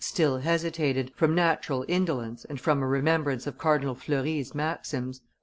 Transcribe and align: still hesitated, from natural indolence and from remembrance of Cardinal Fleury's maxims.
still 0.03 0.39
hesitated, 0.39 1.11
from 1.15 1.35
natural 1.35 1.85
indolence 1.87 2.43
and 2.45 2.59
from 2.59 2.83
remembrance 2.83 3.45
of 3.45 3.55
Cardinal 3.59 3.93
Fleury's 3.93 4.55
maxims. 4.55 5.21